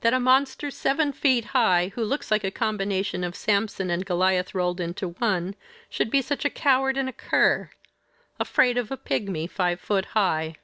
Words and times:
That 0.00 0.14
a 0.14 0.18
monster 0.18 0.70
seven 0.70 1.12
feet 1.12 1.44
high, 1.52 1.92
who 1.94 2.02
looks 2.02 2.30
like 2.30 2.42
a 2.42 2.50
combination 2.50 3.22
of 3.22 3.36
Samson 3.36 3.90
and 3.90 4.06
Goliath 4.06 4.54
rolled 4.54 4.80
into 4.80 5.08
one, 5.08 5.56
should 5.90 6.10
be 6.10 6.22
such 6.22 6.46
a 6.46 6.48
coward 6.48 6.96
and 6.96 7.06
a 7.06 7.12
cur 7.12 7.68
afraid 8.40 8.78
of 8.78 8.90
a 8.90 8.96
pigmy 8.96 9.46
five 9.46 9.78
foot 9.78 10.06
high! 10.16 10.54